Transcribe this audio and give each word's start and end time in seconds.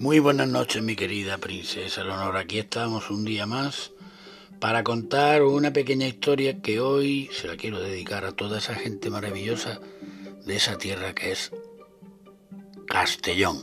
Muy 0.00 0.20
buenas 0.20 0.46
noches, 0.46 0.80
mi 0.80 0.94
querida 0.94 1.38
princesa 1.38 2.04
Leonor. 2.04 2.36
Aquí 2.36 2.60
estamos 2.60 3.10
un 3.10 3.24
día 3.24 3.46
más 3.46 3.90
para 4.60 4.84
contar 4.84 5.42
una 5.42 5.72
pequeña 5.72 6.06
historia 6.06 6.62
que 6.62 6.78
hoy 6.78 7.28
se 7.32 7.48
la 7.48 7.56
quiero 7.56 7.80
dedicar 7.80 8.24
a 8.24 8.30
toda 8.30 8.58
esa 8.58 8.76
gente 8.76 9.10
maravillosa 9.10 9.80
de 10.46 10.54
esa 10.54 10.78
tierra 10.78 11.16
que 11.16 11.32
es 11.32 11.50
Castellón. 12.86 13.60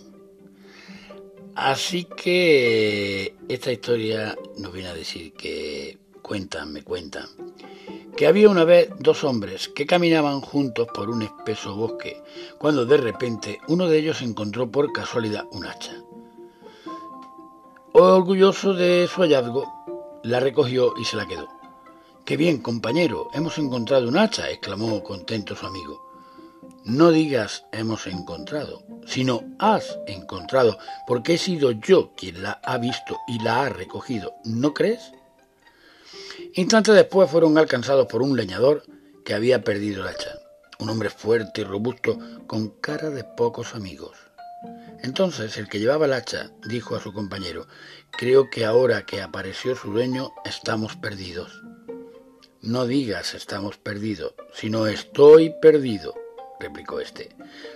Así 1.56 2.04
que 2.04 3.34
esta 3.48 3.72
historia 3.72 4.38
nos 4.58 4.74
viene 4.74 4.90
a 4.90 4.94
decir 4.94 5.32
que 5.36 5.98
cuentan, 6.22 6.74
me 6.74 6.84
cuentan, 6.84 7.30
que 8.18 8.28
había 8.28 8.50
una 8.50 8.66
vez 8.66 8.90
dos 9.00 9.24
hombres 9.24 9.70
que 9.70 9.86
caminaban 9.86 10.42
juntos 10.42 10.90
por 10.94 11.10
un 11.10 11.22
espeso 11.22 11.78
bosque, 11.78 12.22
cuando 12.58 12.86
de 12.86 12.98
repente 12.98 13.60
uno 13.70 13.88
de 13.88 14.00
ellos 14.00 14.22
encontró 14.22 14.70
por 14.70 14.92
casualidad 14.92 15.46
un 15.52 15.66
hacha. 15.66 16.05
Orgulloso 17.98 18.74
de 18.74 19.08
su 19.08 19.22
hallazgo, 19.22 20.20
la 20.22 20.42
recogió 20.42 20.94
y 21.00 21.06
se 21.06 21.16
la 21.16 21.26
quedó. 21.30 21.48
¡Qué 22.26 22.36
bien, 22.36 22.58
compañero! 22.58 23.30
Hemos 23.34 23.58
encontrado 23.58 24.10
un 24.10 24.18
hacha, 24.18 24.50
exclamó 24.50 25.02
contento 25.02 25.56
su 25.56 25.66
amigo. 25.66 26.06
No 26.84 27.12
digas 27.12 27.64
hemos 27.72 28.06
encontrado, 28.08 28.84
sino 29.06 29.46
has 29.60 29.98
encontrado, 30.08 30.78
porque 31.08 31.36
he 31.36 31.38
sido 31.38 31.72
yo 31.72 32.12
quien 32.18 32.44
la 32.44 32.60
ha 32.66 32.78
visto 32.80 33.18
y 33.30 33.40
la 33.40 33.62
ha 33.62 33.70
recogido, 33.70 34.34
¿no 34.44 34.74
crees? 34.74 35.14
Instantes 36.56 36.96
después 36.96 37.32
fueron 37.32 37.58
alcanzados 37.58 38.08
por 38.08 38.22
un 38.22 38.36
leñador 38.36 38.84
que 39.24 39.34
había 39.34 39.64
perdido 39.64 40.02
el 40.02 40.10
hacha, 40.10 40.38
un 40.80 40.90
hombre 40.90 41.10
fuerte 41.10 41.62
y 41.62 41.64
robusto 41.64 42.20
con 42.46 42.72
cara 42.72 43.10
de 43.10 43.24
pocos 43.24 43.74
amigos. 43.74 44.18
Entonces 45.06 45.56
el 45.58 45.70
que 45.70 45.80
llevaba 45.80 46.08
el 46.08 46.14
hacha 46.14 46.50
dijo 46.66 46.96
a 46.96 47.00
su 47.00 47.14
compañero, 47.14 47.68
creo 48.18 48.50
que 48.50 48.66
ahora 48.66 49.06
que 49.06 49.22
apareció 49.22 49.76
su 49.76 49.92
dueño 49.92 50.34
estamos 50.46 50.96
perdidos. 50.96 51.62
No 52.62 52.88
digas 52.88 53.36
estamos 53.36 53.78
perdidos, 53.78 54.34
sino 54.56 54.88
estoy 54.88 55.54
perdido, 55.62 56.16
replicó 56.60 57.00
éste, 57.00 57.36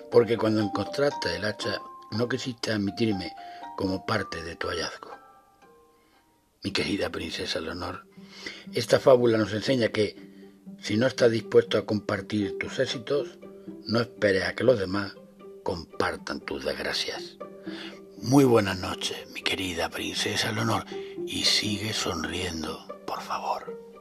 porque 0.10 0.38
cuando 0.38 0.60
encontraste 0.60 1.36
el 1.36 1.46
hacha 1.46 1.78
no 2.10 2.28
quisiste 2.28 2.72
admitirme 2.72 3.32
como 3.78 4.08
parte 4.08 4.42
de 4.42 4.56
tu 4.56 4.68
hallazgo. 4.68 5.12
Mi 6.64 6.72
querida 6.72 7.12
princesa 7.12 7.62
Leonor, 7.62 8.08
esta 8.74 9.00
fábula 9.00 9.38
nos 9.38 9.54
enseña 9.54 9.90
que 9.90 10.16
si 10.82 10.98
no 10.98 11.06
estás 11.06 11.30
dispuesto 11.30 11.78
a 11.78 11.86
compartir 11.86 12.58
tus 12.58 12.80
éxitos, 12.80 13.38
no 13.86 14.02
esperes 14.02 14.46
a 14.46 14.56
que 14.56 14.64
los 14.64 14.80
demás 14.80 15.14
compartan 15.64 16.40
tus 16.42 16.66
desgracias. 16.66 17.38
Muy 18.22 18.44
buenas 18.44 18.78
noches, 18.80 19.30
mi 19.34 19.42
querida 19.42 19.90
princesa 19.90 20.52
Leonor, 20.52 20.86
y 21.26 21.46
sigue 21.46 21.94
sonriendo, 21.94 22.86
por 23.06 23.22
favor. 23.22 23.99